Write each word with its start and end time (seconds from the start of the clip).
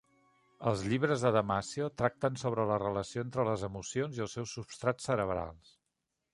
Els 0.69 0.79
llibres 0.93 1.25
de 1.25 1.31
Damasio 1.35 1.89
tracten 2.03 2.39
sobre 2.45 2.65
la 2.73 2.79
relació 2.85 3.27
entre 3.27 3.47
les 3.51 3.69
emocions 3.71 4.19
i 4.21 4.27
els 4.29 4.37
seus 4.39 4.59
substrats 4.59 5.11
cerebrals. 5.11 5.79